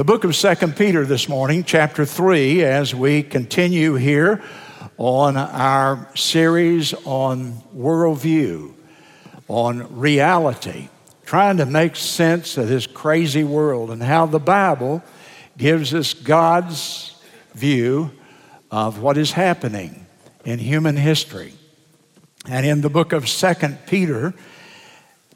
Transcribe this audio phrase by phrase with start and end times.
[0.00, 4.42] The book of Second Peter this morning, chapter 3, as we continue here
[4.96, 8.72] on our series on worldview,
[9.46, 10.88] on reality,
[11.26, 15.02] trying to make sense of this crazy world and how the Bible
[15.58, 17.14] gives us God's
[17.52, 18.10] view
[18.70, 20.06] of what is happening
[20.46, 21.52] in human history.
[22.48, 24.32] And in the book of Second Peter,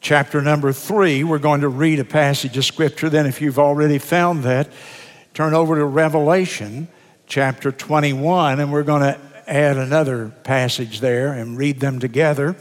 [0.05, 1.25] chapter number three.
[1.25, 3.09] We're going to read a passage of scripture.
[3.09, 4.69] Then, if you've already found that,
[5.33, 6.89] turn over to Revelation
[7.27, 12.55] chapter 21, and we're going to add another passage there and read them together.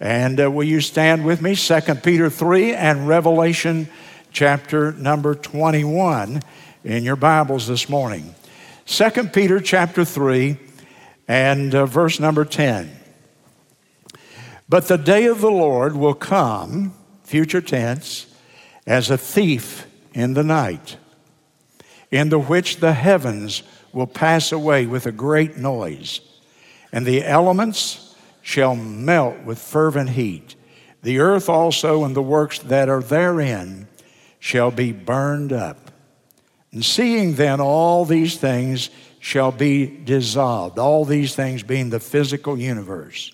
[0.00, 1.54] And uh, will you stand with me?
[1.54, 3.86] 2 Peter 3 and Revelation
[4.32, 6.40] chapter number 21
[6.84, 8.34] in your Bibles this morning.
[8.86, 10.56] 2 Peter chapter 3
[11.28, 13.01] and uh, verse number 10.
[14.72, 16.94] But the day of the Lord will come,
[17.24, 18.24] future tense,
[18.86, 20.96] as a thief in the night,
[22.10, 26.22] in the which the heavens will pass away with a great noise,
[26.90, 30.54] and the elements shall melt with fervent heat.
[31.02, 33.88] The earth also and the works that are therein
[34.38, 35.90] shall be burned up.
[36.72, 38.88] And seeing then all these things
[39.20, 43.32] shall be dissolved, all these things being the physical universe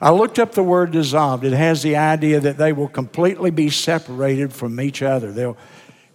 [0.00, 1.44] I looked up the word dissolved.
[1.44, 5.58] It has the idea that they will completely be separated from each other, they'll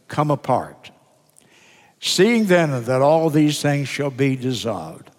[0.07, 0.91] come apart.
[1.99, 5.09] Seeing then that all these things shall be dissolved,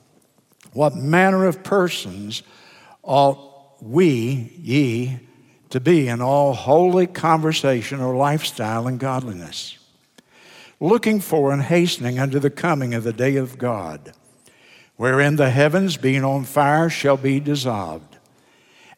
[0.73, 2.43] what manner of persons
[3.03, 5.19] ought we, ye,
[5.71, 9.79] to be in all holy conversation or lifestyle and godliness,
[10.81, 14.13] looking for and hastening unto the coming of the day of God,
[14.97, 18.06] wherein the heavens, being on fire, shall be dissolved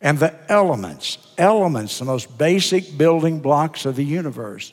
[0.01, 4.73] and the elements, elements, the most basic building blocks of the universe.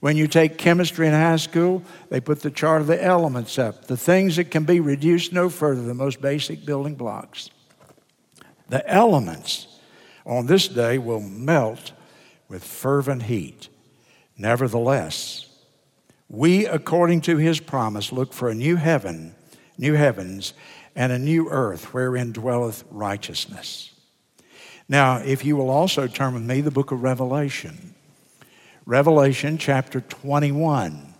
[0.00, 3.86] When you take chemistry in high school, they put the chart of the elements up,
[3.86, 7.50] the things that can be reduced no further, the most basic building blocks.
[8.68, 9.66] The elements
[10.26, 11.92] on this day will melt
[12.48, 13.68] with fervent heat.
[14.36, 15.46] Nevertheless,
[16.28, 19.34] we, according to his promise, look for a new heaven,
[19.78, 20.52] new heavens,
[20.96, 23.93] and a new earth wherein dwelleth righteousness.
[24.88, 27.94] Now, if you will also turn with me, the book of Revelation.
[28.86, 31.14] Revelation chapter 21.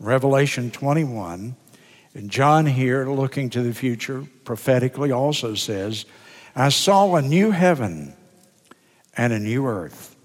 [0.00, 1.54] Revelation 21.
[2.14, 6.06] And John here, looking to the future, prophetically also says,
[6.56, 8.14] I saw a new heaven
[9.16, 10.16] and a new earth.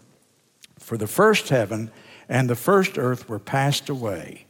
[0.78, 1.92] For the first heaven
[2.28, 4.46] and the first earth were passed away,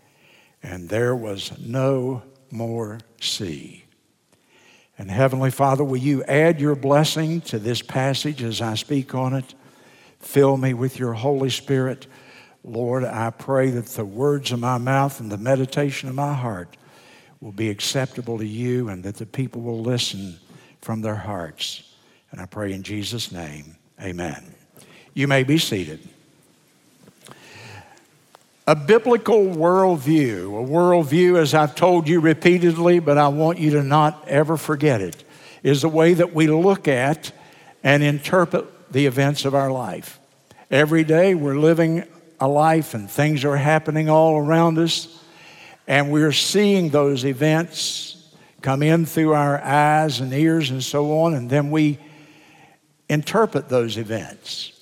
[0.63, 3.85] and there was no more sea.
[4.99, 9.33] And Heavenly Father, will you add your blessing to this passage as I speak on
[9.33, 9.55] it?
[10.19, 12.05] Fill me with your Holy Spirit.
[12.65, 16.75] Lord, I pray that the words of my mouth and the meditation of my heart
[17.39, 20.37] will be acceptable to you and that the people will listen
[20.81, 21.95] from their hearts.
[22.31, 24.53] And I pray in Jesus' name, amen.
[25.13, 26.01] You may be seated.
[28.69, 33.83] A biblical worldview, a worldview, as I've told you repeatedly, but I want you to
[33.83, 35.23] not ever forget it,
[35.63, 37.31] is the way that we look at
[37.83, 40.19] and interpret the events of our life.
[40.69, 42.03] Every day we're living
[42.39, 45.19] a life and things are happening all around us,
[45.87, 48.23] and we're seeing those events
[48.61, 51.97] come in through our eyes and ears and so on, and then we
[53.09, 54.78] interpret those events.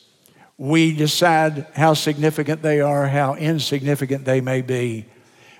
[0.57, 5.05] We decide how significant they are, how insignificant they may be.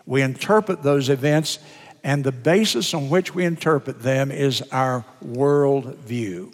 [0.06, 1.60] We interpret those events,
[2.04, 6.54] and the basis on which we interpret them is our world view.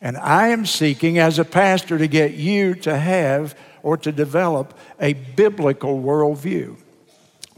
[0.00, 4.78] And I am seeking, as a pastor, to get you to have or to develop
[5.00, 6.76] a biblical worldview.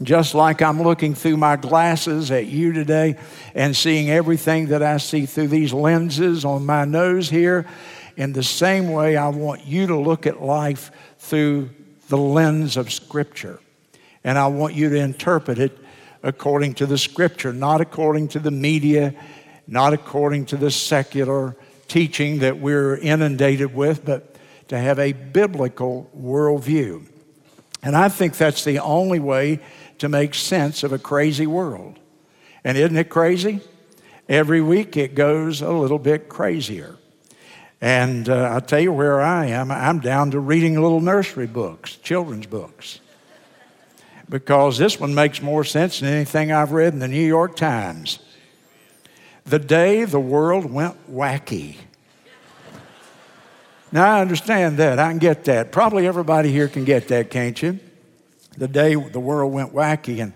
[0.01, 3.17] Just like I'm looking through my glasses at you today
[3.53, 7.67] and seeing everything that I see through these lenses on my nose here,
[8.17, 11.69] in the same way, I want you to look at life through
[12.09, 13.59] the lens of Scripture.
[14.23, 15.77] And I want you to interpret it
[16.23, 19.13] according to the Scripture, not according to the media,
[19.67, 21.55] not according to the secular
[21.87, 24.35] teaching that we're inundated with, but
[24.67, 27.05] to have a biblical worldview.
[27.81, 29.59] And I think that's the only way
[29.99, 31.97] to make sense of a crazy world.
[32.63, 33.61] And isn't it crazy?
[34.27, 36.98] Every week it goes a little bit crazier.
[37.81, 39.71] And uh, I'll tell you where I am.
[39.71, 42.99] I'm down to reading little nursery books, children's books,
[44.29, 48.19] because this one makes more sense than anything I've read in the New York Times.
[49.45, 51.77] The day the world went wacky.
[53.91, 54.99] Now, I understand that.
[54.99, 55.71] I can get that.
[55.71, 57.79] Probably everybody here can get that, can't you?
[58.59, 60.21] the day the world went wacky.
[60.21, 60.33] And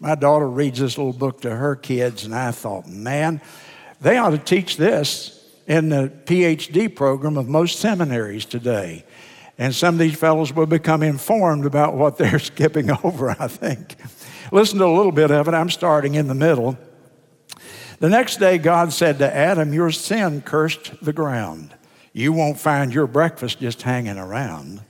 [0.00, 3.40] my daughter reads this little book to her kids, and I thought, man,
[4.00, 5.35] they ought to teach this
[5.66, 9.04] in the PhD program of most seminaries today.
[9.58, 13.96] And some of these fellows will become informed about what they're skipping over, I think.
[14.52, 15.54] Listen to a little bit of it.
[15.54, 16.78] I'm starting in the middle.
[17.98, 21.74] The next day, God said to Adam, Your sin cursed the ground.
[22.12, 24.82] You won't find your breakfast just hanging around.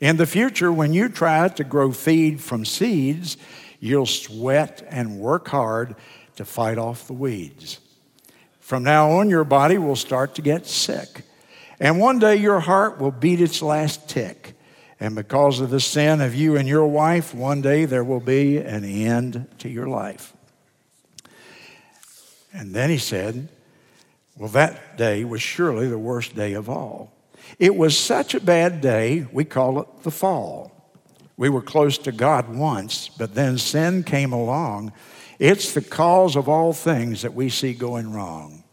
[0.00, 3.36] In the future, when you try to grow feed from seeds,
[3.80, 5.94] you'll sweat and work hard
[6.36, 7.78] to fight off the weeds.
[8.64, 11.20] From now on, your body will start to get sick.
[11.78, 14.54] And one day, your heart will beat its last tick.
[14.98, 18.56] And because of the sin of you and your wife, one day there will be
[18.56, 20.32] an end to your life.
[22.54, 23.50] And then he said,
[24.34, 27.12] Well, that day was surely the worst day of all.
[27.58, 30.72] It was such a bad day, we call it the fall.
[31.36, 34.94] We were close to God once, but then sin came along.
[35.38, 38.64] It's the cause of all things that we see going wrong.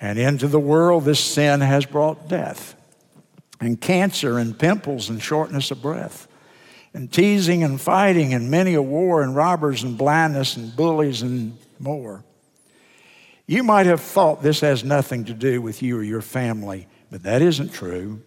[0.00, 2.74] And into the world, this sin has brought death,
[3.60, 6.28] and cancer, and pimples, and shortness of breath,
[6.94, 11.58] and teasing, and fighting, and many a war, and robbers, and blindness, and bullies, and
[11.78, 12.24] more.
[13.46, 17.24] You might have thought this has nothing to do with you or your family, but
[17.24, 18.22] that isn't true.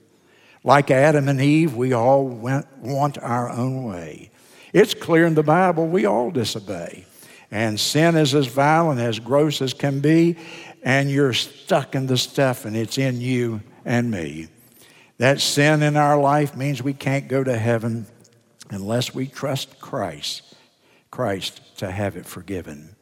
[0.64, 4.32] Like Adam and Eve, we all went, want our own way.
[4.74, 7.06] It's clear in the Bible we all disobey.
[7.51, 10.38] And sin is as vile and as gross as can be,
[10.81, 14.48] and you're stuck in the stuff, and it's in you and me.
[15.18, 18.07] That sin in our life means we can't go to heaven
[18.71, 20.56] unless we trust Christ,
[21.12, 22.95] Christ to have it forgiven.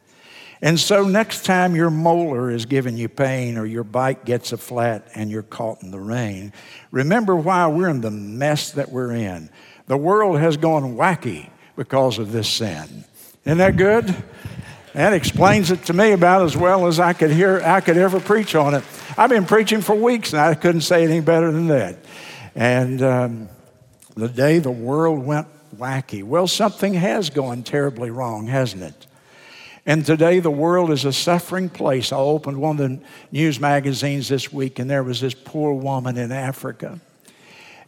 [0.62, 4.58] And so, next time your molar is giving you pain or your bike gets a
[4.58, 6.52] flat and you're caught in the rain,
[6.92, 9.50] remember why we're in the mess that we're in.
[9.88, 13.06] The world has gone wacky because of this sin.
[13.50, 14.16] Isn't that good?
[14.94, 18.20] That explains it to me about as well as I could hear I could ever
[18.20, 18.84] preach on it.
[19.18, 21.98] I've been preaching for weeks and I couldn't say anything better than that.
[22.54, 23.50] And um,
[24.14, 29.08] the day the world went wacky, well, something has gone terribly wrong, hasn't it?
[29.84, 32.12] And today the world is a suffering place.
[32.12, 33.00] I opened one of the
[33.32, 37.00] news magazines this week, and there was this poor woman in Africa.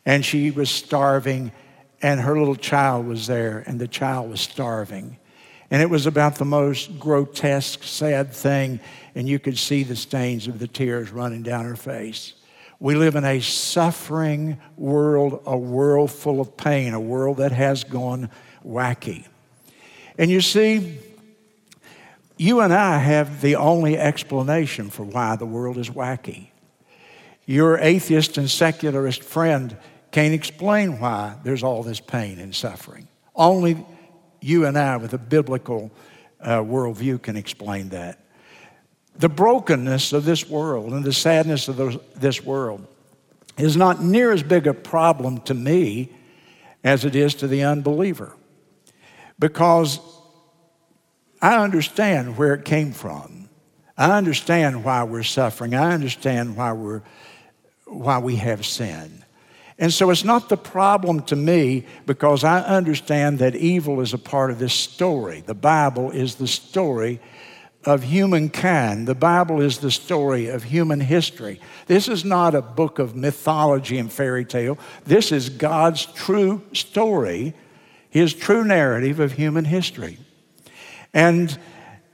[0.07, 1.51] And she was starving,
[2.01, 5.17] and her little child was there, and the child was starving.
[5.71, 8.81] And it was about the most grotesque, sad thing,
[9.15, 12.33] and you could see the stains of the tears running down her face.
[12.79, 17.85] We live in a suffering world, a world full of pain, a world that has
[17.85, 18.29] gone
[18.65, 19.25] wacky.
[20.18, 20.97] And you see,
[22.38, 26.47] you and I have the only explanation for why the world is wacky.
[27.45, 29.77] Your atheist and secularist friend
[30.12, 33.07] can't explain why there's all this pain and suffering.
[33.35, 33.85] Only
[34.41, 35.91] you and I, with a biblical
[36.41, 38.19] uh, worldview, can explain that.
[39.15, 42.85] The brokenness of this world and the sadness of those, this world
[43.57, 46.09] is not near as big a problem to me
[46.83, 48.35] as it is to the unbeliever.
[49.38, 49.99] Because
[51.41, 53.49] I understand where it came from.
[53.97, 55.75] I understand why we're suffering.
[55.75, 57.01] I understand why, we're,
[57.85, 59.20] why we have sin.
[59.81, 64.19] And so it's not the problem to me because I understand that evil is a
[64.19, 65.41] part of this story.
[65.41, 67.19] The Bible is the story
[67.85, 69.07] of humankind.
[69.07, 71.59] The Bible is the story of human history.
[71.88, 74.77] This is not a book of mythology and fairy tale.
[75.05, 77.55] This is God's true story,
[78.11, 80.19] His true narrative of human history.
[81.11, 81.57] And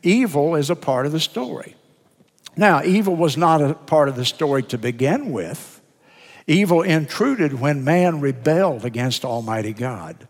[0.04, 1.76] evil is a part of the story.
[2.56, 5.77] Now, evil was not a part of the story to begin with.
[6.48, 10.28] Evil intruded when man rebelled against Almighty God.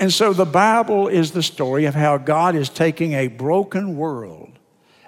[0.00, 4.58] And so the Bible is the story of how God is taking a broken world,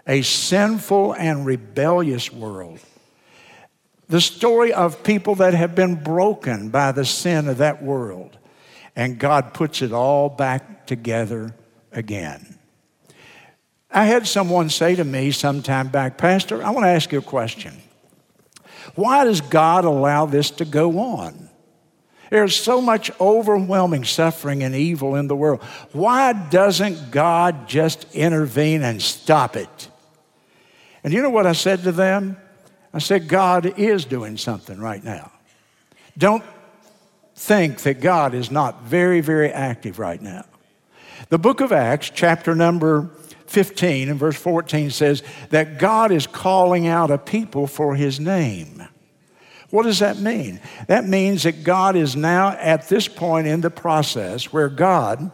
[0.07, 2.81] a sinful and rebellious world,
[4.09, 8.37] the story of people that have been broken by the sin of that world,
[8.97, 11.55] and God puts it all back together
[11.93, 12.59] again.
[13.93, 17.19] I had someone say to me some time back, Pastor, I want to ask you
[17.19, 17.75] a question.
[18.95, 21.49] Why does God allow this to go on?
[22.31, 25.63] There's so much overwhelming suffering and evil in the world.
[25.93, 29.89] Why doesn't God just intervene and stop it?
[31.03, 32.37] And you know what I said to them?
[32.95, 35.33] I said, God is doing something right now.
[36.17, 36.45] Don't
[37.35, 40.45] think that God is not very, very active right now.
[41.31, 43.11] The book of Acts, chapter number
[43.51, 48.87] 15 and verse 14 says that God is calling out a people for his name.
[49.71, 50.61] What does that mean?
[50.87, 55.33] That means that God is now at this point in the process where God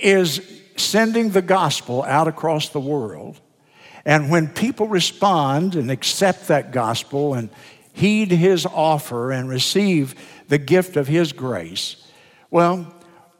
[0.00, 0.40] is
[0.76, 3.40] sending the gospel out across the world.
[4.04, 7.50] And when people respond and accept that gospel and
[7.92, 10.14] heed his offer and receive
[10.46, 11.96] the gift of his grace,
[12.48, 12.94] well,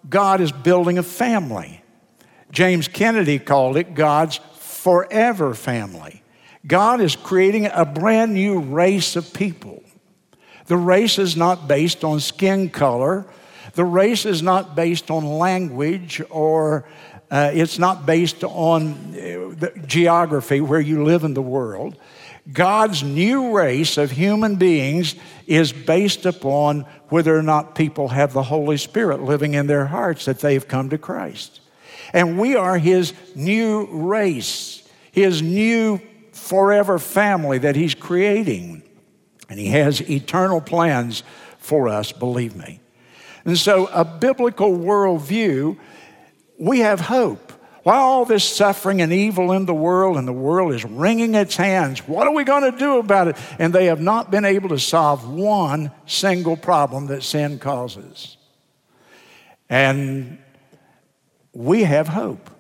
[0.09, 1.80] God is building a family.
[2.50, 6.23] James Kennedy called it God's forever family.
[6.66, 9.83] God is creating a brand new race of people.
[10.66, 13.26] The race is not based on skin color.
[13.75, 16.87] The race is not based on language or
[17.30, 21.97] uh, it's not based on uh, geography where you live in the world.
[22.52, 25.14] God's new race of human beings
[25.47, 30.25] is based upon whether or not people have the Holy Spirit living in their hearts
[30.25, 31.60] that they've come to Christ.
[32.12, 36.00] And we are His new race, His new
[36.33, 38.83] forever family that He's creating.
[39.49, 41.23] And He has eternal plans
[41.59, 42.81] for us, believe me.
[43.45, 45.79] And so, a biblical worldview,
[46.59, 47.52] we have hope.
[47.83, 51.57] While all this suffering and evil in the world and the world is wringing its
[51.57, 53.37] hands, what are we going to do about it?
[53.59, 58.37] And they have not been able to solve one single problem that sin causes.
[59.71, 60.38] And
[61.52, 62.50] we have hope.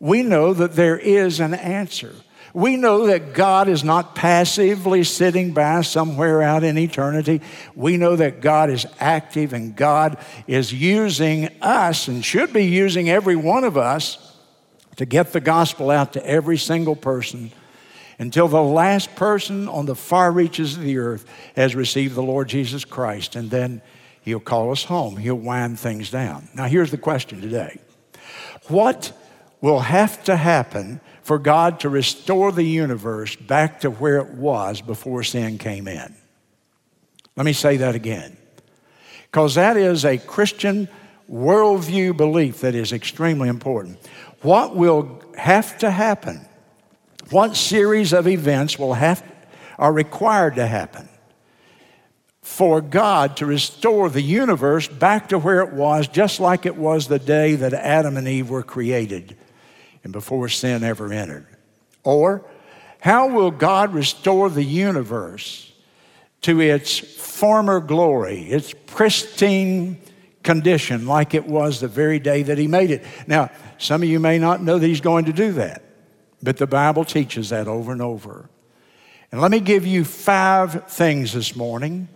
[0.00, 2.14] We know that there is an answer.
[2.54, 7.40] We know that God is not passively sitting by somewhere out in eternity.
[7.74, 13.10] We know that God is active and God is using us and should be using
[13.10, 14.36] every one of us
[14.96, 17.52] to get the gospel out to every single person
[18.18, 22.48] until the last person on the far reaches of the earth has received the Lord
[22.48, 23.36] Jesus Christ.
[23.36, 23.80] And then
[24.22, 26.48] He'll call us home, He'll wind things down.
[26.54, 27.78] Now, here's the question today
[28.68, 29.12] What
[29.60, 34.80] will have to happen for God to restore the universe back to where it was
[34.80, 36.14] before sin came in.
[37.36, 38.36] Let me say that again.
[39.24, 40.88] Because that is a Christian
[41.30, 43.98] worldview belief that is extremely important.
[44.40, 46.40] What will have to happen?
[47.30, 49.22] What series of events will have
[49.78, 51.10] are required to happen
[52.48, 57.06] for God to restore the universe back to where it was, just like it was
[57.06, 59.36] the day that Adam and Eve were created?
[60.08, 61.46] and before sin ever entered?
[62.02, 62.42] Or,
[63.00, 65.70] how will God restore the universe
[66.42, 69.98] to its former glory, its pristine
[70.42, 73.04] condition, like it was the very day that He made it?
[73.26, 75.82] Now, some of you may not know that He's going to do that,
[76.42, 78.48] but the Bible teaches that over and over.
[79.30, 82.08] And let me give you five things this morning,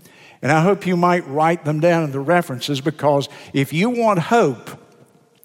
[0.43, 4.19] and I hope you might write them down in the references because if you want
[4.19, 4.83] hope,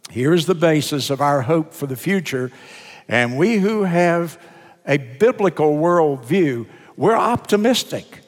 [0.09, 2.51] Here's the basis of our hope for the future.
[3.07, 4.41] And we who have
[4.85, 8.21] a biblical worldview, we're optimistic.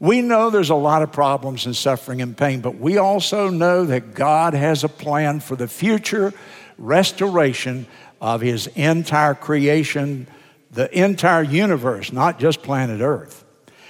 [0.00, 3.84] We know there's a lot of problems and suffering and pain, but we also know
[3.86, 6.32] that God has a plan for the future
[6.78, 7.86] restoration
[8.20, 10.28] of His entire creation,
[10.70, 13.44] the entire universe, not just planet Earth.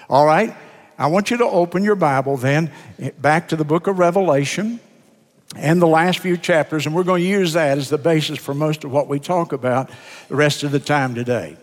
[0.09, 0.57] All right?
[0.99, 4.81] I want you to open your Bible then eh, back to the book of Revelation
[5.57, 8.53] and the last few chapters, and we're going to use that as the basis for
[8.53, 9.91] most of what we talk about
[10.29, 11.57] the rest of the time today.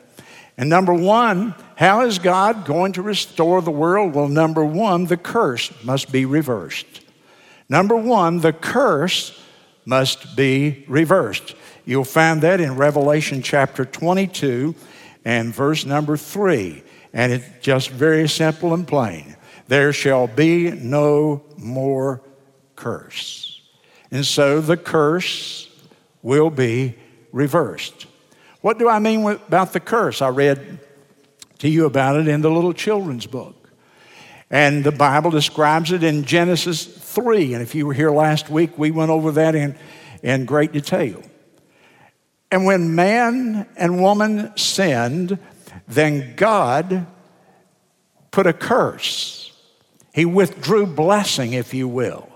[0.58, 4.16] And number one, how is God going to restore the world?
[4.16, 7.02] Well, number one, the curse must be reversed.
[7.68, 9.38] Number one, the curse
[9.86, 11.56] must be reversed.
[11.84, 14.76] You'll find that in Revelation chapter 22
[15.26, 16.84] and verse number 3.
[17.16, 19.38] And it's just very simple and plain.
[19.70, 22.22] There shall be no more
[22.76, 23.62] curse.
[24.12, 25.70] And so the curse
[26.22, 26.96] will be
[27.32, 28.06] reversed.
[28.60, 30.22] What do I mean about the curse?
[30.22, 30.80] I read
[31.60, 33.56] to you about it in the little children's book.
[34.52, 37.54] And the Bible describes it in Genesis 3.
[37.54, 39.78] And if you were here last week, we went over that in,
[40.22, 41.24] in great detail.
[42.52, 45.40] And when man and woman sinned,
[45.88, 47.06] then God
[48.32, 49.52] put a curse.
[50.14, 52.30] He withdrew blessing, if you will.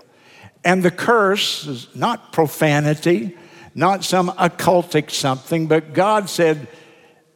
[0.64, 3.36] And the curse is not profanity,
[3.74, 6.68] not some occultic something, but God said,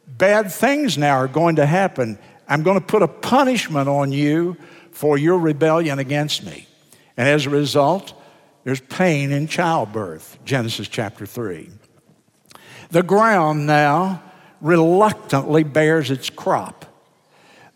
[0.07, 2.17] Bad things now are going to happen.
[2.47, 4.55] I'm going to put a punishment on you
[4.91, 6.67] for your rebellion against me.
[7.17, 8.13] And as a result,
[8.63, 11.69] there's pain in childbirth, Genesis chapter 3.
[12.91, 14.23] The ground now
[14.65, 16.85] reluctantly bears its crop.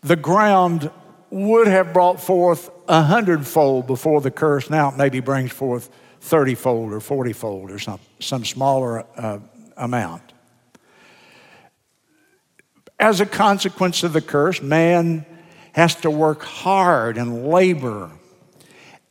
[0.00, 0.90] The ground
[1.30, 4.68] would have brought forth a hundredfold before the curse.
[4.68, 5.88] Now it maybe brings forth
[6.20, 9.38] thirtyfold or fortyfold or some, some smaller uh,
[9.76, 10.32] amount.
[12.98, 15.24] As a consequence of the curse, man
[15.72, 18.10] has to work hard and labor.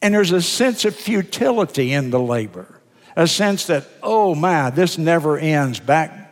[0.02, 2.82] And there's a sense of futility in the labor,
[3.16, 6.29] a sense that, oh my, this never ends, back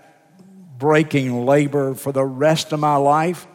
[0.77, 3.47] breaking labor for the rest of my life.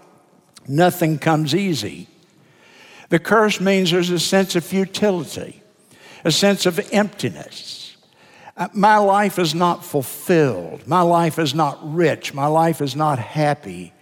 [0.67, 2.09] Nothing comes easy.
[3.09, 5.63] The curse means there's a sense of futility,
[6.25, 7.97] a sense of emptiness.
[8.57, 10.87] Uh, my life is not fulfilled.
[10.87, 12.35] My life is not rich.
[12.35, 13.93] My life is not happy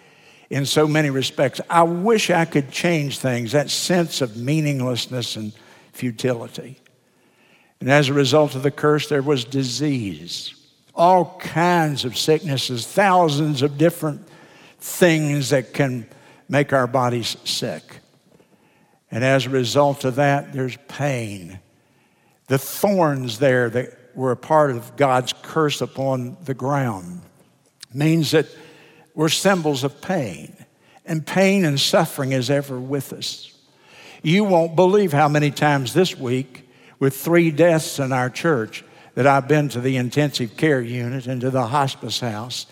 [0.51, 1.61] in so many respects.
[1.71, 5.53] I wish I could change things, that sense of meaninglessness and
[5.93, 6.81] futility.
[7.81, 10.55] And as a result of the curse, there was disease,
[10.95, 14.27] all kinds of sicknesses, thousands of different
[14.79, 16.07] things that can
[16.49, 18.01] make our bodies sick.
[19.11, 21.61] And as a result of that, there's pain.
[22.47, 27.23] The thorns there that were a part of God's curse upon the ground
[27.93, 28.47] means that
[29.15, 30.57] we're symbols of pain.
[31.05, 33.53] And pain and suffering is ever with us.
[34.23, 36.69] You won't believe how many times this week,
[36.99, 41.41] with three deaths in our church, that I've been to the intensive care unit and
[41.41, 42.67] to the hospice house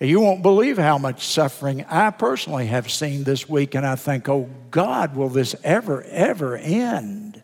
[0.00, 4.30] you won't believe how much suffering I personally have seen this week, and I think,
[4.30, 7.42] oh God, will this ever, ever end?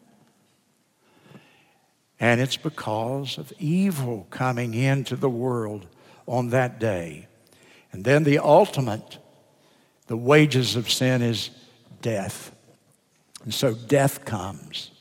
[2.19, 5.87] And it's because of evil coming into the world
[6.27, 7.29] on that day.
[7.93, 9.19] And then the ultimate,
[10.07, 11.51] the wages of sin is
[12.01, 12.55] death.
[13.45, 14.93] And so death comes,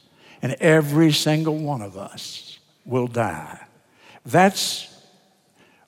[0.41, 2.44] and every single one of us
[2.85, 3.65] will die.
[4.25, 4.91] That's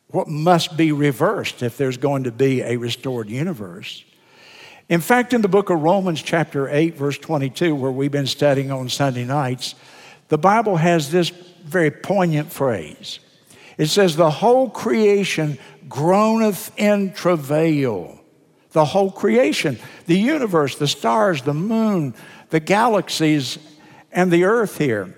[0.08, 4.04] what must be reversed if there's going to be a restored universe.
[4.90, 8.72] In fact, in the book of Romans, chapter 8, verse 22, where we've been studying
[8.72, 9.76] on Sunday nights,
[10.30, 13.20] the Bible has this very poignant phrase.
[13.78, 15.58] It says, The whole creation
[15.90, 18.20] groaneth in travail.
[18.72, 22.14] The whole creation, the universe, the stars, the moon,
[22.50, 23.58] the galaxies,
[24.12, 25.16] and the earth here,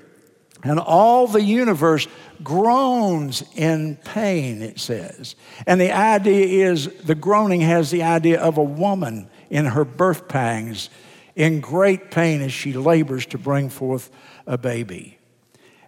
[0.64, 2.08] and all the universe
[2.44, 5.36] groans in pain, it says.
[5.66, 10.28] And the idea is the groaning has the idea of a woman in her birth
[10.28, 10.90] pangs
[11.36, 14.12] in great pain as she labors to bring forth
[14.46, 15.18] a baby.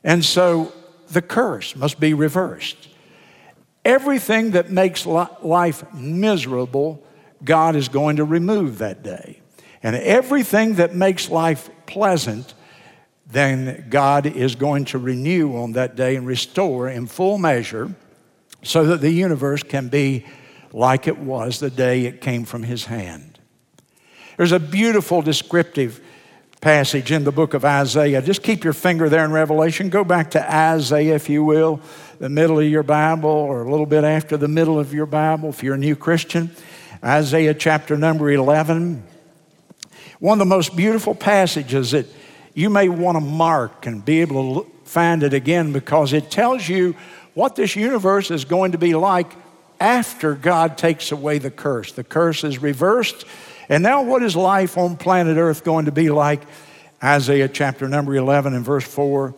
[0.04, 0.72] And so
[1.10, 2.88] the curse must be reversed.
[3.84, 7.04] Everything that makes life miserable,
[7.44, 9.42] God is going to remove that day.
[9.84, 12.54] And everything that makes life pleasant,
[13.32, 17.96] then God is going to renew on that day and restore in full measure
[18.64, 20.26] so that the universe can be
[20.74, 23.40] like it was the day it came from His hand.
[24.38, 26.02] There's a beautiful descriptive
[26.62, 28.22] passage in the book of Isaiah.
[28.22, 29.90] Just keep your finger there in Revelation.
[29.90, 31.82] Go back to Isaiah, if you will,
[32.20, 35.50] the middle of your Bible, or a little bit after the middle of your Bible,
[35.50, 36.52] if you're a new Christian.
[37.04, 39.04] Isaiah chapter number 11.
[40.20, 42.06] One of the most beautiful passages that
[42.54, 46.68] you may want to mark and be able to find it again because it tells
[46.68, 46.96] you
[47.34, 49.32] what this universe is going to be like
[49.80, 51.92] after God takes away the curse.
[51.94, 53.26] The curse is reversed.
[53.70, 56.42] And now, what is life on planet Earth going to be like?
[57.04, 59.34] Isaiah chapter number 11 and verse 4.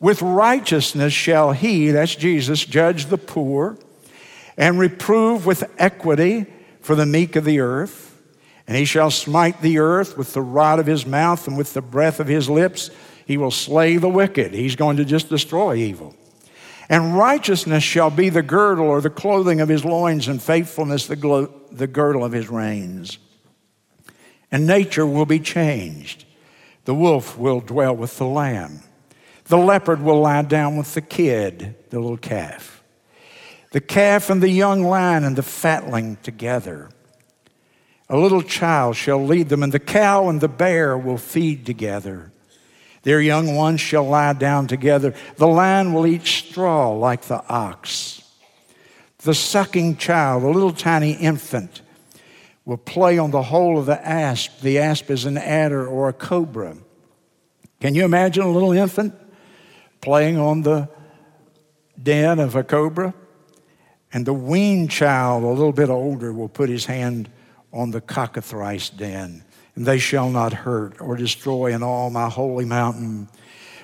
[0.00, 3.78] With righteousness shall he, that's Jesus, judge the poor
[4.56, 6.46] and reprove with equity
[6.80, 8.15] for the meek of the earth.
[8.66, 11.82] And he shall smite the earth with the rod of his mouth and with the
[11.82, 12.90] breath of his lips.
[13.24, 14.54] He will slay the wicked.
[14.54, 16.14] He's going to just destroy evil.
[16.88, 21.16] And righteousness shall be the girdle or the clothing of his loins, and faithfulness the,
[21.16, 23.18] glo- the girdle of his reins.
[24.52, 26.24] And nature will be changed.
[26.84, 28.80] The wolf will dwell with the lamb.
[29.46, 32.82] The leopard will lie down with the kid, the little calf.
[33.72, 36.90] The calf and the young lion and the fatling together.
[38.08, 42.30] A little child shall lead them, and the cow and the bear will feed together.
[43.02, 45.14] Their young ones shall lie down together.
[45.36, 48.22] The lion will eat straw like the ox.
[49.18, 51.82] The sucking child, the little tiny infant,
[52.64, 54.60] will play on the hole of the asp.
[54.60, 56.76] The asp is an adder or a cobra.
[57.80, 59.14] Can you imagine a little infant
[60.00, 60.88] playing on the
[62.00, 63.14] den of a cobra?
[64.12, 67.30] And the weaned child, a little bit older, will put his hand
[67.72, 72.64] on the cockatrice den, and they shall not hurt or destroy in all my holy
[72.64, 73.28] mountain.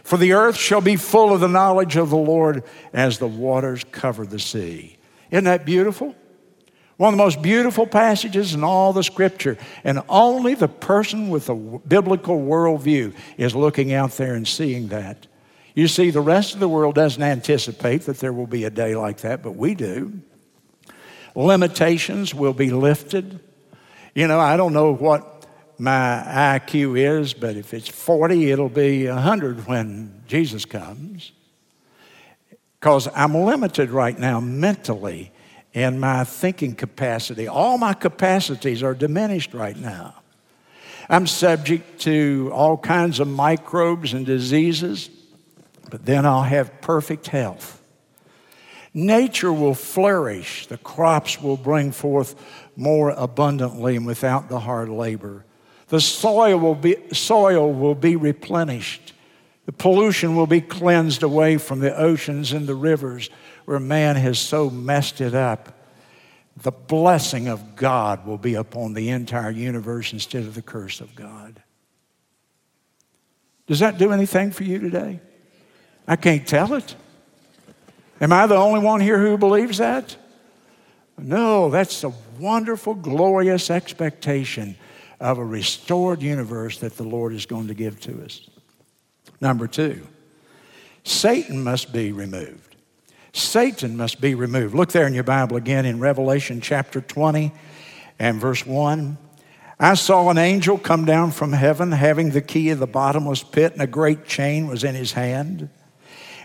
[0.04, 3.84] For the earth shall be full of the knowledge of the Lord as the waters
[3.92, 4.96] cover the sea.
[5.30, 6.14] Isn't that beautiful?
[6.96, 9.56] One of the most beautiful passages in all the scripture.
[9.82, 15.26] And only the person with a biblical worldview is looking out there and seeing that.
[15.74, 18.94] You see, the rest of the world doesn't anticipate that there will be a day
[18.94, 20.20] like that, but we do.
[21.34, 23.40] Limitations will be lifted.
[24.14, 25.46] You know, I don't know what
[25.78, 31.32] my IQ is, but if it's 40, it'll be 100 when Jesus comes.
[32.78, 35.32] Because I'm limited right now mentally
[35.72, 37.48] in my thinking capacity.
[37.48, 40.14] All my capacities are diminished right now.
[41.08, 45.10] I'm subject to all kinds of microbes and diseases,
[45.90, 47.81] but then I'll have perfect health.
[48.94, 52.34] Nature will flourish, the crops will bring forth
[52.76, 55.44] more abundantly and without the hard labor.
[55.88, 59.12] The soil will be, soil will be replenished.
[59.64, 63.30] The pollution will be cleansed away from the oceans and the rivers
[63.64, 65.78] where man has so messed it up.
[66.56, 71.14] The blessing of God will be upon the entire universe instead of the curse of
[71.14, 71.62] God.
[73.66, 75.20] Does that do anything for you today?
[76.06, 76.94] I can't tell it.
[78.22, 80.16] Am I the only one here who believes that?
[81.18, 84.76] No, that's a wonderful, glorious expectation
[85.18, 88.48] of a restored universe that the Lord is going to give to us.
[89.40, 90.06] Number two,
[91.02, 92.76] Satan must be removed.
[93.32, 94.72] Satan must be removed.
[94.72, 97.50] Look there in your Bible again in Revelation chapter 20
[98.20, 99.18] and verse 1.
[99.80, 103.72] I saw an angel come down from heaven having the key of the bottomless pit,
[103.72, 105.70] and a great chain was in his hand.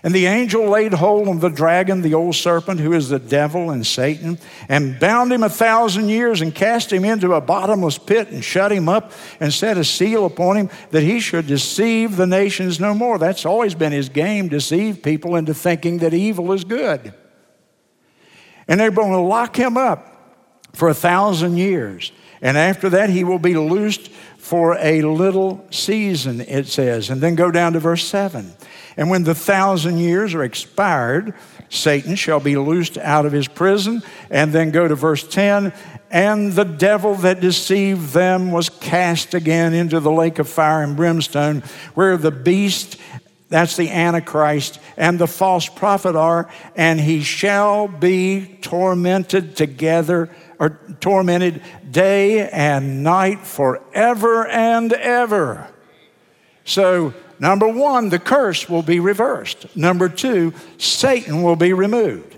[0.03, 3.71] And the angel laid hold on the dragon, the old serpent, who is the devil
[3.71, 4.37] and Satan,
[4.69, 8.71] and bound him a thousand years and cast him into a bottomless pit and shut
[8.71, 12.93] him up and set a seal upon him that he should deceive the nations no
[12.93, 13.17] more.
[13.17, 17.13] That's always been his game, deceive people into thinking that evil is good.
[18.67, 20.13] And they're going to lock him up
[20.73, 22.11] for a thousand years.
[22.41, 24.11] And after that, he will be loosed
[24.47, 27.09] for a little season, it says.
[27.09, 28.53] And then go down to verse 7.
[28.95, 31.33] And when the thousand years are expired,
[31.69, 34.01] Satan shall be loosed out of his prison.
[34.29, 35.73] And then go to verse 10
[36.09, 40.95] and the devil that deceived them was cast again into the lake of fire and
[40.95, 41.63] brimstone,
[41.95, 42.97] where the beast,
[43.49, 50.29] that's the Antichrist, and the false prophet are, and he shall be tormented together,
[50.59, 55.67] or tormented day and night forever and ever.
[56.65, 59.75] So, Number one, the curse will be reversed.
[59.75, 62.35] Number two, Satan will be removed.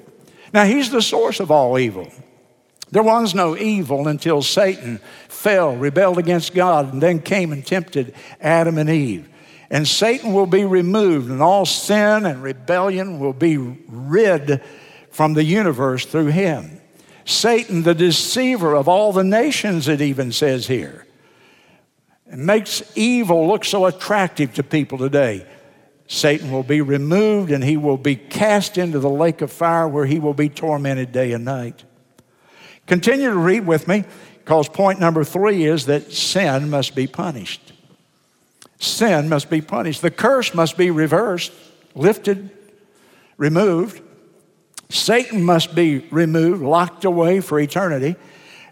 [0.54, 2.12] Now, he's the source of all evil.
[2.92, 8.14] There was no evil until Satan fell, rebelled against God, and then came and tempted
[8.42, 9.30] Adam and Eve.
[9.70, 14.62] And Satan will be removed, and all sin and rebellion will be rid
[15.12, 16.79] from the universe through him.
[17.30, 21.06] Satan, the deceiver of all the nations, it even says here.
[22.26, 25.46] It makes evil look so attractive to people today.
[26.08, 30.08] Satan will be removed and he will be cast into the lake of fire where
[30.08, 31.84] he will be tormented day and night.
[32.88, 34.06] Continue to read with me
[34.39, 37.74] because point number three is that sin must be punished.
[38.80, 40.02] Sin must be punished.
[40.02, 41.52] The curse must be reversed,
[41.94, 42.50] lifted,
[43.38, 44.02] removed.
[44.89, 48.15] Satan must be removed, locked away for eternity.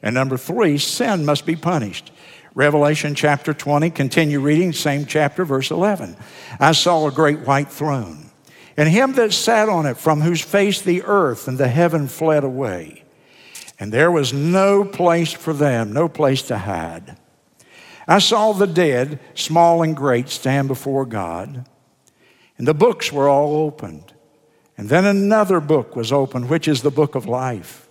[0.02, 2.12] And number three, sin must be punished.
[2.56, 6.18] Revelation chapter 20, continue reading, same chapter, verse 11.
[6.60, 8.32] I saw a great white throne,
[8.76, 12.44] and him that sat on it, from whose face the earth and the heaven fled
[12.44, 13.04] away.
[13.80, 17.18] And there was no place for them, no place to hide.
[18.08, 21.68] I saw the dead, small and great, stand before God,
[22.58, 24.14] and the books were all opened.
[24.78, 27.90] And then another book was opened, which is the book of life.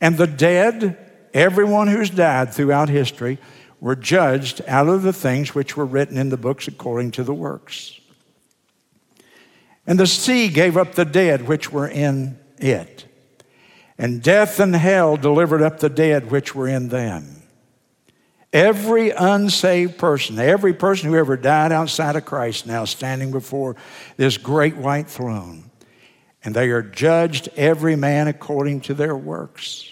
[0.00, 0.96] And the dead,
[1.34, 3.38] everyone who's died throughout history,
[3.80, 7.34] were judged out of the things which were written in the books according to the
[7.34, 7.98] works.
[9.86, 13.04] And the sea gave up the dead which were in it.
[13.98, 17.42] And death and hell delivered up the dead which were in them.
[18.52, 23.76] Every unsaved person, every person who ever died outside of Christ now standing before
[24.16, 25.65] this great white throne.
[26.46, 29.90] And they are judged every man according to their works.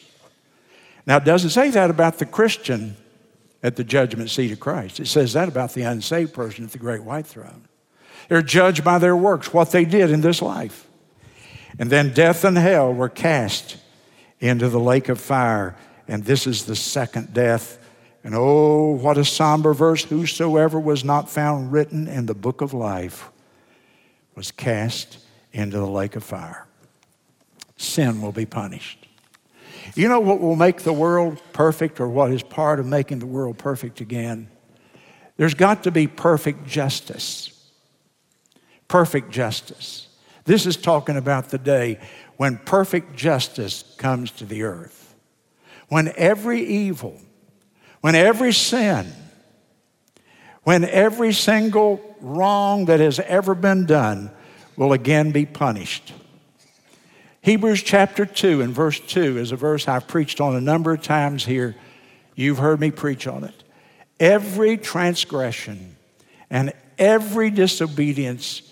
[1.04, 2.96] Now, it doesn't say that about the Christian
[3.60, 5.00] at the judgment seat of Christ.
[5.00, 7.66] It says that about the unsaved person at the great white throne.
[8.28, 10.86] They're judged by their works, what they did in this life.
[11.76, 13.76] And then death and hell were cast
[14.38, 15.74] into the lake of fire.
[16.06, 17.78] And this is the second death.
[18.22, 20.04] And oh, what a somber verse.
[20.04, 23.28] Whosoever was not found written in the book of life
[24.36, 25.18] was cast
[25.54, 26.66] into the lake of fire.
[27.76, 29.06] Sin will be punished.
[29.94, 33.26] You know what will make the world perfect or what is part of making the
[33.26, 34.48] world perfect again?
[35.36, 37.50] There's got to be perfect justice.
[38.88, 40.08] Perfect justice.
[40.44, 41.98] This is talking about the day
[42.36, 45.14] when perfect justice comes to the earth.
[45.88, 47.18] When every evil,
[48.02, 49.12] when every sin
[50.64, 54.30] when every single wrong that has ever been done
[54.76, 56.12] will again be punished.
[57.42, 61.02] Hebrews chapter 2 and verse 2 is a verse I've preached on a number of
[61.02, 61.76] times here.
[62.34, 63.64] You've heard me preach on it.
[64.18, 65.96] Every transgression
[66.48, 68.62] and every disobedience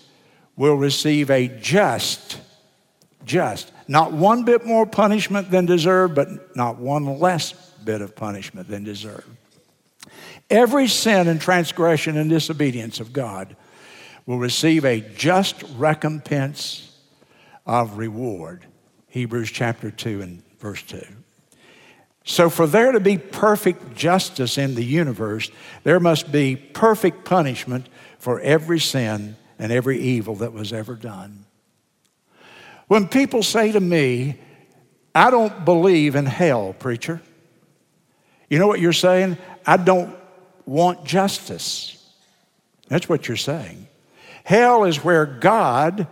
[0.55, 2.39] will receive a just,
[3.25, 8.67] just, not one bit more punishment than deserved, but not one less bit of punishment
[8.67, 9.27] than deserved.
[10.49, 13.55] Every sin and transgression and disobedience of God
[14.25, 16.97] will receive a just recompense
[17.65, 18.65] of reward.
[19.07, 21.01] Hebrews chapter 2 and verse 2.
[22.25, 25.51] So, for there to be perfect justice in the universe,
[25.83, 31.45] there must be perfect punishment for every sin and every evil that was ever done.
[32.87, 34.39] When people say to me,
[35.13, 37.21] I don't believe in hell, preacher,
[38.49, 39.37] you know what you're saying?
[39.65, 40.15] I don't
[40.65, 41.97] want justice.
[42.87, 43.87] That's what you're saying.
[44.43, 46.07] Hell is where God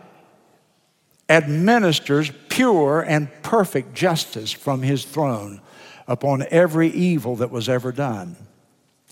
[1.29, 5.61] administers pure and perfect justice from his throne
[6.07, 8.35] upon every evil that was ever done.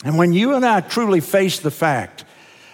[0.04, 2.26] And when you and I truly face the fact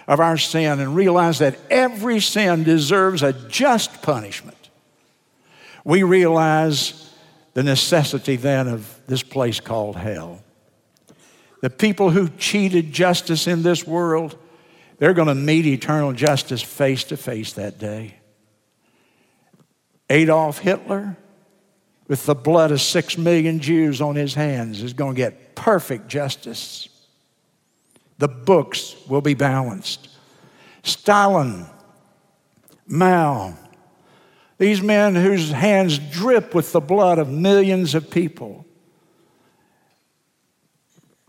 [0.06, 4.70] of our sin and realize that every sin deserves a just punishment,
[5.84, 7.12] we realize
[7.54, 10.42] the necessity then of this place called hell.
[11.62, 14.36] The people who cheated justice in this world,
[14.98, 18.16] they're going to meet eternal justice face to face that day.
[20.08, 21.16] Adolf Hitler,
[22.08, 26.08] with the blood of six million Jews on his hands, is going to get perfect
[26.08, 26.88] justice.
[28.18, 30.08] The books will be balanced.
[30.82, 31.66] Stalin,
[32.86, 33.58] Mao,
[34.58, 38.64] these men whose hands drip with the blood of millions of people.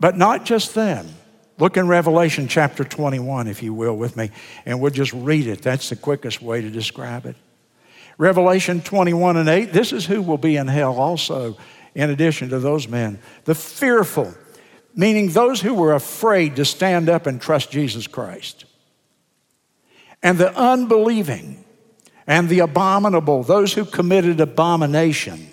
[0.00, 1.08] But not just them.
[1.58, 4.30] Look in Revelation chapter 21, if you will, with me,
[4.64, 5.60] and we'll just read it.
[5.60, 7.34] That's the quickest way to describe it.
[8.16, 11.56] Revelation 21 and 8, this is who will be in hell also,
[11.94, 13.18] in addition to those men.
[13.44, 14.34] The fearful,
[14.94, 18.64] meaning those who were afraid to stand up and trust Jesus Christ.
[20.22, 21.64] And the unbelieving
[22.26, 25.48] and the abominable, those who committed abomination,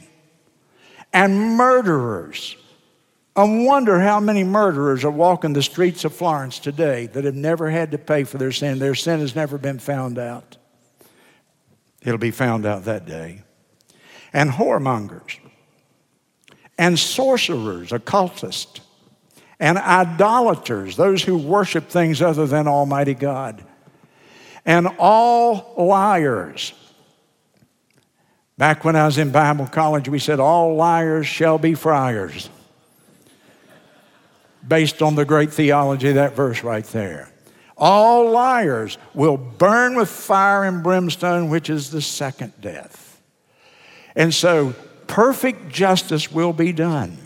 [1.13, 2.57] and murderers
[3.37, 7.69] I wonder how many murderers are walking the streets of Florence today that have never
[7.69, 8.79] had to pay for their sin.
[8.79, 10.55] Their sin has never been found out.
[12.01, 13.41] It'll be found out that day.
[14.31, 15.39] And whoremongers,
[16.77, 18.79] and sorcerers, occultists,
[19.59, 23.63] and idolaters, those who worship things other than Almighty God,
[24.65, 26.73] and all liars.
[28.57, 32.49] Back when I was in Bible college, we said, All liars shall be friars
[34.67, 37.31] based on the great theology of that verse right there.
[37.77, 43.21] All liars will burn with fire and brimstone, which is the second death.
[44.15, 44.73] And so,
[45.07, 47.17] perfect justice will be done.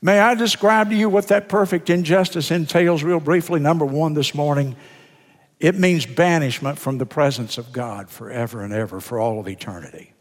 [0.00, 3.60] May I describe to you what that perfect injustice entails, real briefly?
[3.60, 4.74] Number one this morning,
[5.60, 10.12] it means banishment from the presence of God forever and ever for all of eternity.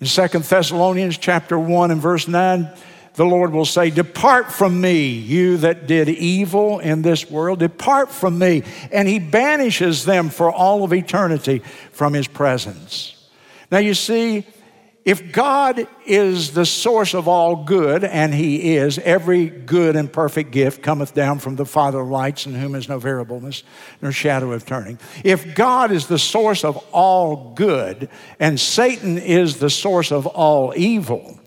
[0.00, 2.68] In Second Thessalonians chapter 1 and verse 9,
[3.14, 7.58] the Lord will say, Depart from me, you that did evil in this world.
[7.58, 8.62] Depart from me.
[8.90, 13.28] And He banishes them for all of eternity from His presence.
[13.70, 14.46] Now, you see,
[15.04, 20.52] if God is the source of all good, and He is, every good and perfect
[20.52, 23.62] gift cometh down from the Father of lights, in whom is no variableness
[24.00, 24.98] nor shadow of turning.
[25.24, 30.72] If God is the source of all good, and Satan is the source of all
[30.76, 31.38] evil,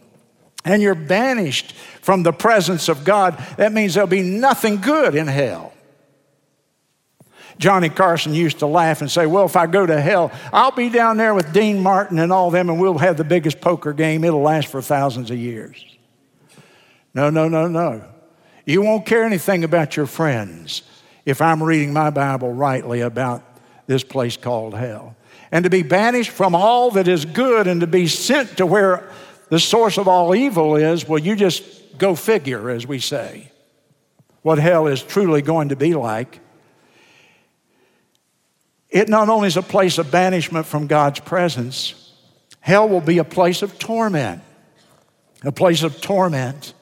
[0.66, 5.28] and you're banished from the presence of God, that means there'll be nothing good in
[5.28, 5.72] hell.
[7.58, 10.90] Johnny Carson used to laugh and say, Well, if I go to hell, I'll be
[10.90, 14.24] down there with Dean Martin and all them, and we'll have the biggest poker game.
[14.24, 15.84] It'll last for thousands of years.
[17.14, 18.04] No, no, no, no.
[18.66, 20.82] You won't care anything about your friends
[21.26, 23.44] if I'm reading my Bible rightly about
[23.88, 25.16] this place called hell.
[25.52, 29.10] And to be banished from all that is good and to be sent to where
[29.50, 33.52] the source of all evil is, well, you just go figure, as we say,
[34.42, 36.40] what hell is truly going to be like.
[38.90, 42.14] It not only is a place of banishment from God's presence,
[42.60, 44.42] hell will be a place of torment.
[45.44, 46.74] A place of torment.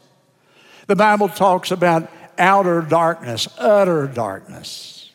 [0.87, 5.11] The Bible talks about outer darkness, utter darkness.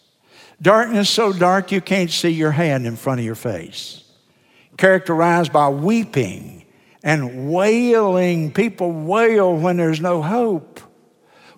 [0.61, 4.03] Darkness so dark you can't see your hand in front of your face.
[4.77, 6.58] Characterized by weeping
[7.03, 8.53] and wailing.
[8.53, 10.81] People wail when there's no hope.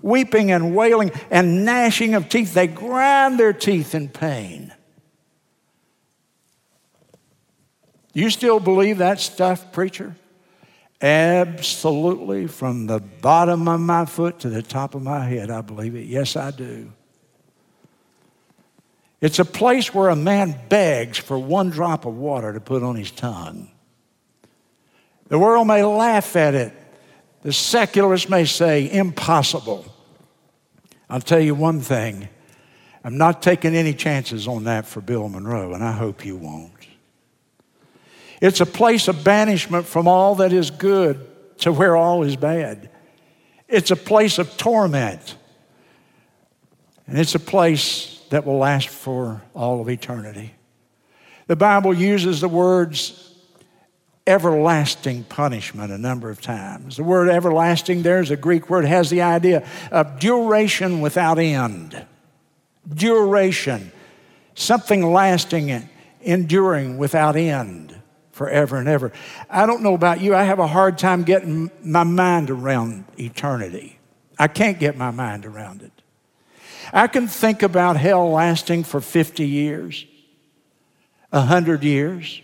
[0.02, 2.54] weeping and wailing and gnashing of teeth.
[2.54, 4.72] They grind their teeth in pain.
[8.12, 10.16] You still believe that stuff, preacher?
[11.00, 15.94] Absolutely, from the bottom of my foot to the top of my head, I believe
[15.94, 16.06] it.
[16.06, 16.92] Yes, I do.
[19.20, 22.96] It's a place where a man begs for one drop of water to put on
[22.96, 23.70] his tongue.
[25.30, 26.74] The world may laugh at it.
[27.42, 29.86] The secularists may say, impossible.
[31.08, 32.28] I'll tell you one thing
[33.02, 36.72] I'm not taking any chances on that for Bill Monroe, and I hope you won't.
[38.42, 41.26] It's a place of banishment from all that is good
[41.58, 42.90] to where all is bad.
[43.68, 45.36] It's a place of torment.
[47.06, 50.54] And it's a place that will last for all of eternity.
[51.46, 53.29] The Bible uses the words
[54.30, 56.96] everlasting punishment a number of times.
[56.96, 62.06] The word everlasting there is a Greek word, has the idea of duration without end.
[62.88, 63.92] Duration,
[64.54, 65.88] something lasting,
[66.20, 69.12] enduring without end forever and ever.
[69.50, 73.98] I don't know about you, I have a hard time getting my mind around eternity.
[74.38, 75.92] I can't get my mind around it.
[76.92, 80.06] I can think about hell lasting for 50 years,
[81.30, 82.40] 100 years,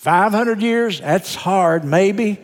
[0.00, 2.38] 500 years, that's hard, maybe.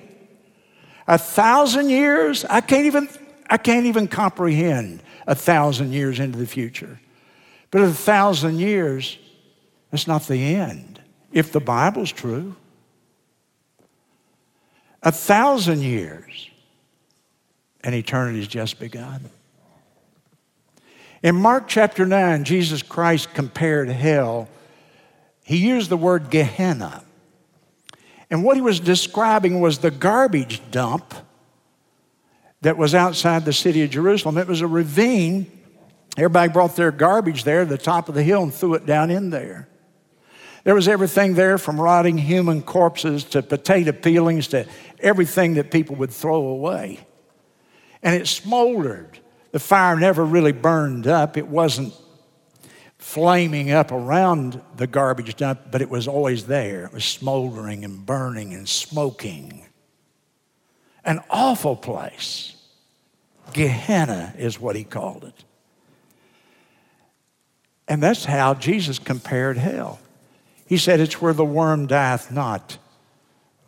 [1.08, 3.08] A thousand years, I can't even,
[3.48, 7.00] I can't even comprehend a thousand years into the future.
[7.70, 9.16] But a thousand years,
[9.90, 11.00] that's not the end
[11.32, 12.56] if the Bible's true.
[15.02, 16.50] A thousand years,
[17.82, 19.30] and eternity's just begun.
[21.22, 24.46] In Mark chapter 9, Jesus Christ compared hell.
[25.42, 27.02] He used the word Gehenna.
[28.30, 31.14] And what he was describing was the garbage dump
[32.62, 34.38] that was outside the city of Jerusalem.
[34.38, 35.50] It was a ravine.
[36.16, 39.10] Everybody brought their garbage there to the top of the hill and threw it down
[39.10, 39.68] in there.
[40.64, 44.66] There was everything there from rotting human corpses to potato peelings to
[44.98, 47.06] everything that people would throw away.
[48.02, 49.20] And it smoldered.
[49.52, 51.36] The fire never really burned up.
[51.36, 51.94] It wasn't
[53.06, 56.86] flaming up around the garbage dump, but it was always there.
[56.86, 59.64] It was smoldering and burning and smoking.
[61.04, 62.56] An awful place.
[63.52, 65.44] Gehenna is what he called it.
[67.86, 70.00] And that's how Jesus compared hell.
[70.66, 72.76] He said, It's where the worm dieth not,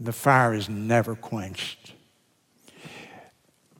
[0.01, 1.93] the fire is never quenched.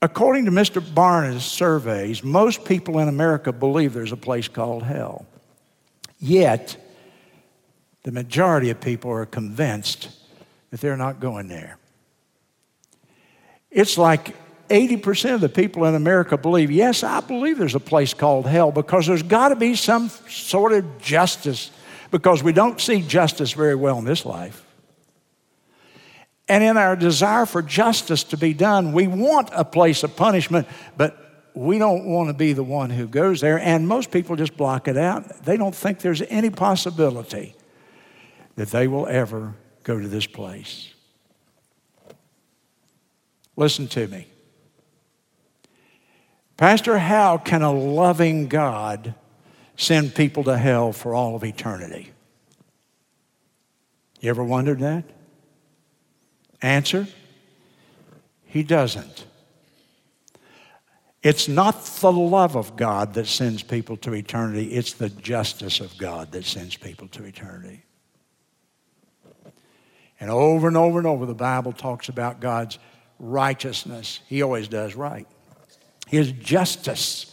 [0.01, 0.81] According to Mr.
[0.95, 5.25] Barna's surveys, most people in America believe there's a place called hell.
[6.19, 6.77] Yet,
[8.03, 10.09] the majority of people are convinced
[10.71, 11.77] that they're not going there.
[13.71, 14.35] It's like
[14.69, 18.71] 80% of the people in America believe, yes, I believe there's a place called hell
[18.71, 21.71] because there's got to be some sort of justice
[22.11, 24.65] because we don't see justice very well in this life.
[26.47, 30.67] And in our desire for justice to be done, we want a place of punishment,
[30.97, 31.28] but
[31.59, 33.59] we don't want to be the one who goes there.
[33.59, 35.43] And most people just block it out.
[35.43, 37.53] They don't think there's any possibility
[38.55, 40.93] that they will ever go to this place.
[43.57, 44.27] Listen to me.
[46.55, 49.13] Pastor, how can a loving God
[49.75, 52.13] send people to hell for all of eternity?
[54.21, 55.03] You ever wondered that?
[56.61, 57.05] Answer
[58.45, 59.25] He doesn't.
[61.21, 65.97] It's not the love of God that sends people to eternity, it's the justice of
[65.97, 67.83] God that sends people to eternity.
[70.21, 72.77] And over and over and over, the Bible talks about God's
[73.19, 74.19] righteousness.
[74.27, 75.27] He always does right.
[76.07, 77.29] His justice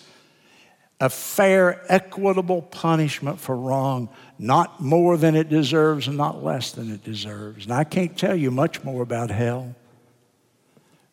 [1.01, 6.91] a fair, equitable punishment for wrong, not more than it deserves and not less than
[6.91, 7.65] it deserves.
[7.65, 9.75] And I can't tell you much more about hell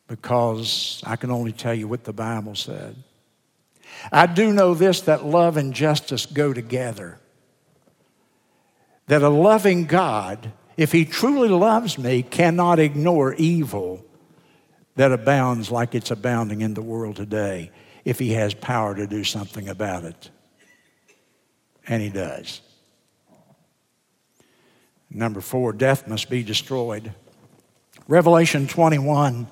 [0.07, 2.95] because I can only tell you what the Bible said.
[4.11, 7.19] I do know this that love and justice go together.
[9.07, 14.05] That a loving God, if He truly loves me, cannot ignore evil
[14.95, 17.71] that abounds like it's abounding in the world today
[18.05, 20.29] if he has power to do something about it.
[21.87, 22.61] And he does.
[25.09, 27.13] Number four, death must be destroyed.
[28.07, 29.47] Revelation 21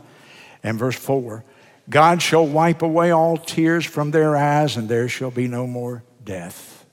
[0.63, 1.43] and verse 4
[1.89, 6.03] God shall wipe away all tears from their eyes, and there shall be no more
[6.23, 6.85] death.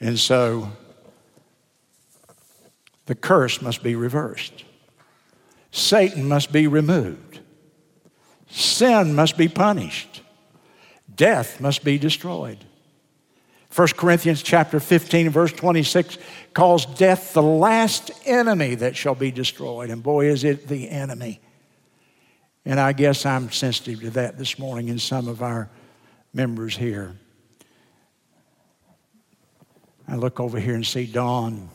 [0.00, 0.72] And so
[3.06, 4.64] the curse must be reversed.
[5.70, 7.40] Satan must be removed.
[8.48, 10.22] Sin must be punished.
[11.14, 12.64] Death must be destroyed.
[13.74, 16.18] 1 Corinthians chapter 15 verse 26
[16.54, 21.40] calls death the last enemy that shall be destroyed and boy is it the enemy.
[22.64, 25.68] And I guess I'm sensitive to that this morning in some of our
[26.34, 27.16] members here.
[30.06, 31.68] I look over here and see Dawn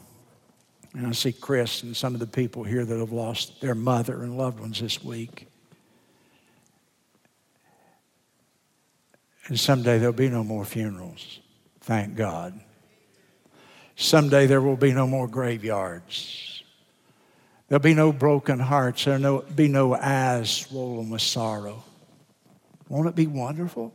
[0.96, 4.24] and I see Chris and some of the people here that have lost their mother
[4.24, 5.48] and loved ones this week.
[9.48, 11.40] And someday there'll be no more funerals.
[11.82, 12.60] Thank God.
[13.98, 16.55] Someday there will be no more graveyards.
[17.68, 19.06] There'll be no broken hearts.
[19.06, 21.84] There'll be no eyes swollen with sorrow.
[22.88, 23.94] Won't it be wonderful?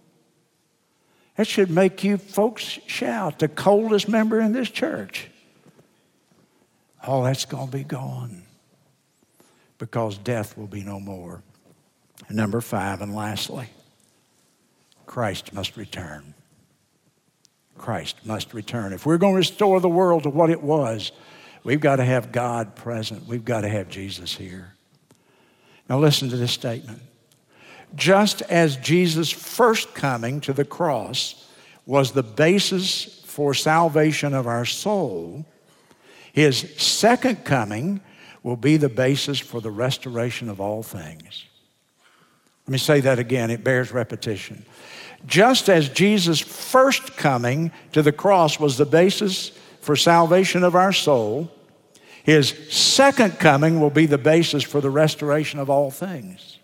[1.37, 5.29] That should make you folks shout, the coldest member in this church.
[7.07, 8.43] All that's going to be gone
[9.79, 11.43] because death will be no more.
[12.29, 13.69] number five, and lastly,
[15.07, 16.35] Christ must return.
[17.79, 18.93] Christ must return.
[18.93, 21.13] If we're going to restore the world to what it was,
[21.65, 23.27] we've got to have God present.
[23.27, 24.75] We've got to have Jesus here.
[25.89, 27.03] Now, listen to this statement.
[27.95, 31.49] Just as Jesus' first coming to the cross
[31.87, 35.45] was the basis for salvation of our soul,
[36.33, 38.01] his second coming
[38.43, 41.45] will be the basis for the restoration of all things.
[42.67, 44.65] Let me say that again, it bears repetition.
[45.27, 50.93] Just as Jesus' first coming to the cross was the basis for salvation of our
[50.93, 51.51] soul,
[52.23, 56.59] his second coming will be the basis for the restoration of all things.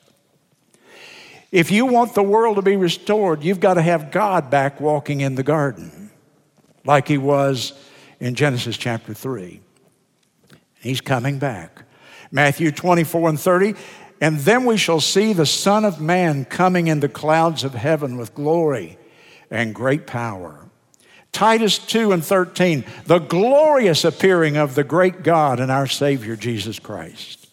[1.50, 5.20] If you want the world to be restored, you've got to have God back walking
[5.20, 6.10] in the garden
[6.84, 7.72] like he was
[8.20, 9.60] in Genesis chapter 3.
[10.80, 11.84] He's coming back.
[12.30, 13.74] Matthew 24 and 30
[14.20, 18.16] and then we shall see the Son of Man coming in the clouds of heaven
[18.16, 18.98] with glory
[19.50, 20.65] and great power.
[21.36, 26.78] Titus 2 and 13, the glorious appearing of the great God and our Savior Jesus
[26.78, 27.46] Christ.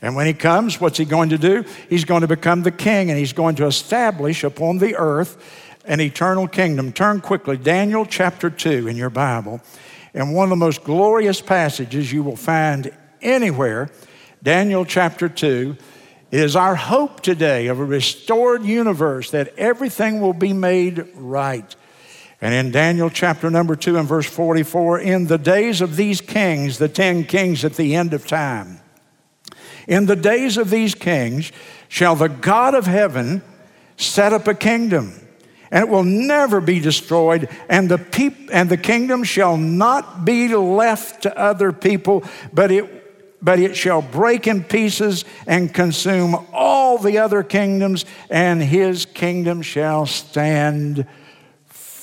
[0.00, 1.64] And when he comes, what's he going to do?
[1.88, 5.40] He's going to become the king and he's going to establish upon the earth
[5.84, 6.92] an eternal kingdom.
[6.92, 9.60] Turn quickly, Daniel chapter 2 in your Bible.
[10.14, 13.88] And one of the most glorious passages you will find anywhere,
[14.42, 15.76] Daniel chapter 2
[16.32, 21.76] is our hope today of a restored universe that everything will be made right.
[22.42, 26.78] And in Daniel chapter number 2 and verse 44, in the days of these kings,
[26.78, 28.80] the 10 kings at the end of time,
[29.86, 31.52] in the days of these kings
[31.88, 33.42] shall the God of heaven
[33.96, 35.14] set up a kingdom
[35.70, 40.54] and it will never be destroyed, and the, peop- and the kingdom shall not be
[40.54, 42.22] left to other people,
[42.52, 42.98] but it
[43.44, 49.62] but it shall break in pieces and consume all the other kingdoms, and his kingdom
[49.62, 51.04] shall stand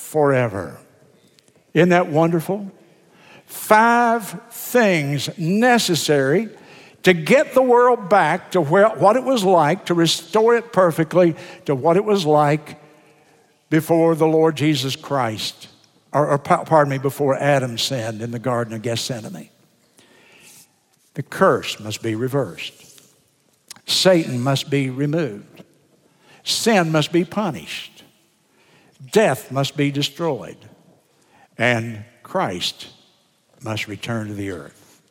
[0.10, 0.76] forever.
[1.74, 2.72] Isn't that wonderful?
[3.46, 6.50] Five things necessary
[7.04, 11.36] to get the world back to where, what it was like, to restore it perfectly
[11.66, 12.82] to what it was like
[13.70, 15.68] before the Lord Jesus Christ,
[16.12, 19.50] or, or pardon me, before Adam sinned in the Garden of Gethsemane.
[21.14, 22.74] The curse must be reversed.
[23.86, 25.64] Satan must be removed.
[26.44, 27.89] Sin must be punished.
[29.12, 30.58] Death must be destroyed.
[31.58, 32.88] And Christ
[33.62, 35.02] must return to the earth.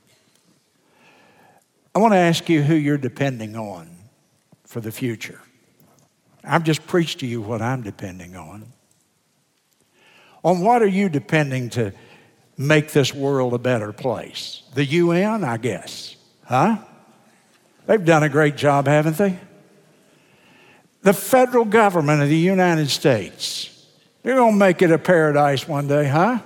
[1.94, 3.90] I want to ask you who you're depending on
[4.64, 5.40] for the future.
[6.44, 8.66] I've just preached to you what I'm depending on.
[10.44, 11.92] On what are you depending to
[12.56, 14.62] make this world a better place?
[14.74, 16.16] The UN, I guess.
[16.44, 16.78] Huh?
[17.86, 19.38] They've done a great job, haven't they?
[21.02, 23.77] The federal government of the United States.
[24.22, 26.40] They're going to make it a paradise one day, huh?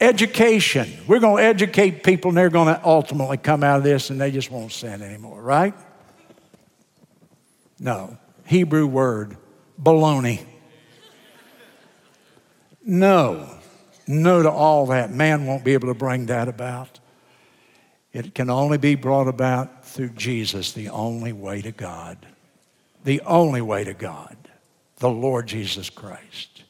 [0.00, 0.90] Education.
[1.06, 4.20] We're going to educate people and they're going to ultimately come out of this and
[4.20, 5.74] they just won't sin anymore, right?
[7.78, 8.18] No.
[8.46, 9.36] Hebrew word,
[9.82, 10.44] baloney.
[12.84, 13.48] No.
[14.06, 15.10] No to all that.
[15.10, 17.00] Man won't be able to bring that about.
[18.12, 22.26] It can only be brought about through Jesus, the only way to God.
[23.04, 24.36] The only way to God,
[24.98, 26.62] the Lord Jesus Christ.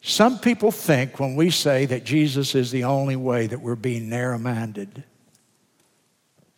[0.00, 4.08] Some people think when we say that Jesus is the only way that we're being
[4.08, 5.04] narrow minded.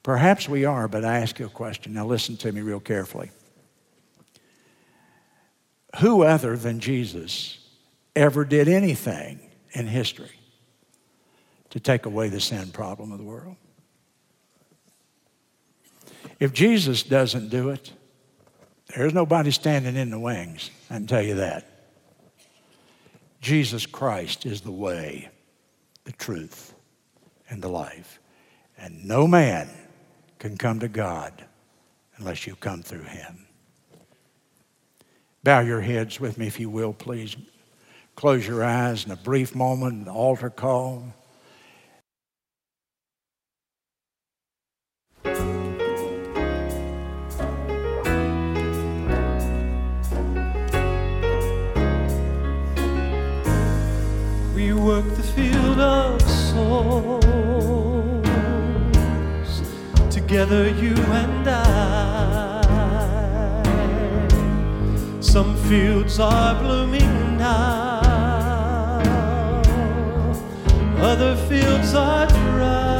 [0.02, 1.92] Perhaps we are, but I ask you a question.
[1.92, 3.30] Now listen to me real carefully.
[6.00, 7.58] Who other than Jesus
[8.16, 9.40] ever did anything
[9.72, 10.30] in history
[11.70, 13.56] to take away the sin problem of the world.
[16.38, 17.92] If Jesus doesn't do it,
[18.88, 21.66] there's nobody standing in the wings, I can tell you that.
[23.40, 25.28] Jesus Christ is the way,
[26.04, 26.74] the truth,
[27.48, 28.18] and the life.
[28.78, 29.68] And no man
[30.38, 31.44] can come to God
[32.16, 33.46] unless you come through him.
[35.42, 37.36] Bow your heads with me, if you will, please.
[38.16, 41.04] Close your eyes in a brief moment, the altar call.
[54.64, 57.22] We work the field of souls
[60.10, 62.62] together, you and I.
[65.20, 68.00] Some fields are blooming now,
[70.96, 72.94] other fields are dry.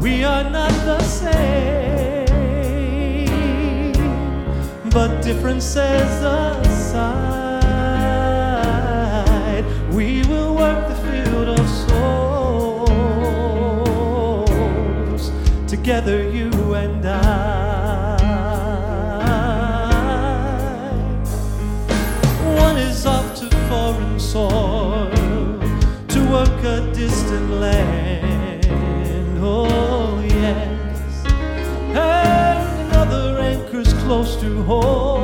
[0.00, 2.32] We are not the same,
[4.88, 7.41] but differences aside,
[9.92, 12.92] we will work the field of souls
[15.68, 18.16] together, you and I.
[22.56, 25.10] One is off to foreign soil
[26.08, 28.66] to work a distant land.
[29.40, 31.26] Oh, yes.
[31.94, 35.21] And another anchors close to home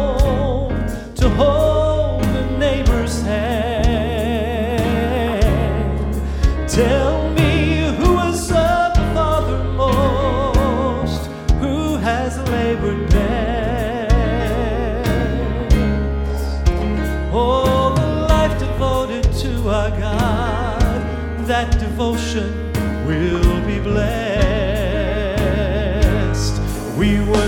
[26.99, 27.48] We work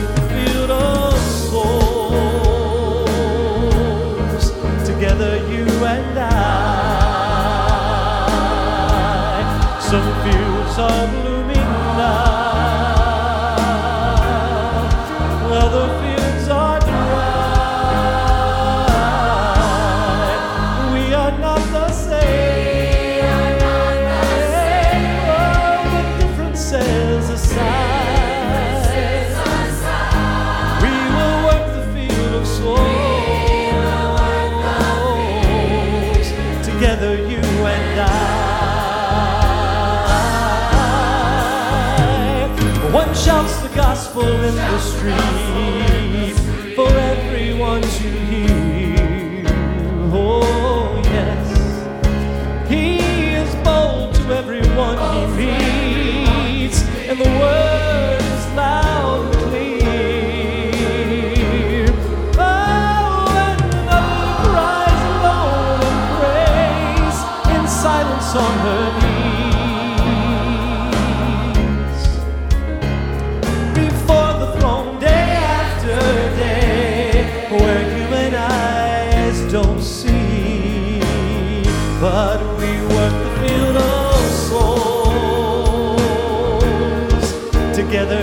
[87.90, 88.19] together,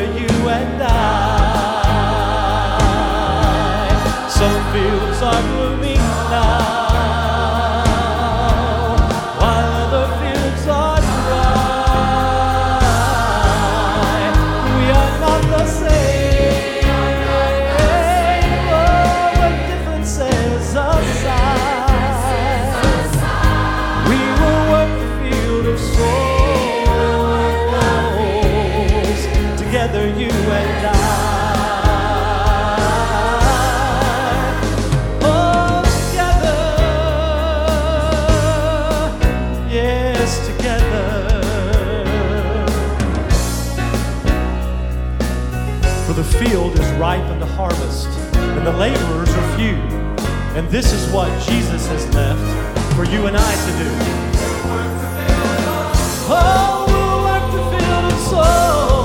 [50.57, 53.89] And this is what Jesus has left for you and I to do.
[56.29, 58.96] Oh, we'll work the field of souls